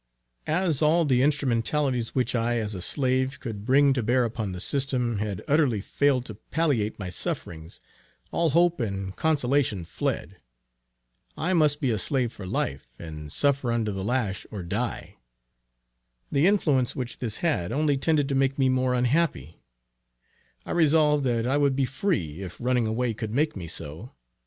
[0.47, 4.59] As all the instrumentalities which I as a slave, could bring to bear upon the
[4.59, 7.79] system, had utterly failed to palliate my sufferings,
[8.31, 10.37] all hope and consolation fled.
[11.37, 15.17] I must be a slave for life, and suffer under the lash or die.
[16.31, 19.61] The influence which this had only tended to make me more unhappy.
[20.65, 24.09] I resolved that I would be free if running away could make me so.